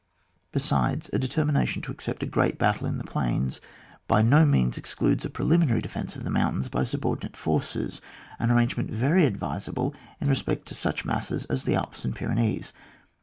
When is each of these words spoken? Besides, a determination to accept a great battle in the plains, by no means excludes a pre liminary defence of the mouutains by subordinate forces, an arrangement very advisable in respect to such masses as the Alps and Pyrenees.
Besides, 0.51 1.11
a 1.13 1.19
determination 1.19 1.83
to 1.83 1.91
accept 1.91 2.23
a 2.23 2.25
great 2.25 2.57
battle 2.57 2.87
in 2.87 2.97
the 2.97 3.03
plains, 3.03 3.61
by 4.07 4.23
no 4.23 4.47
means 4.47 4.75
excludes 4.75 5.25
a 5.25 5.29
pre 5.29 5.45
liminary 5.45 5.79
defence 5.79 6.15
of 6.15 6.23
the 6.23 6.31
mouutains 6.31 6.71
by 6.71 6.85
subordinate 6.85 7.37
forces, 7.37 8.01
an 8.39 8.49
arrangement 8.49 8.89
very 8.89 9.25
advisable 9.25 9.93
in 10.19 10.27
respect 10.27 10.67
to 10.69 10.73
such 10.73 11.05
masses 11.05 11.45
as 11.51 11.65
the 11.65 11.75
Alps 11.75 12.03
and 12.03 12.15
Pyrenees. 12.15 12.73